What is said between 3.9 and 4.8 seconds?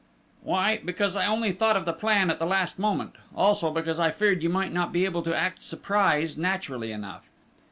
I feared you might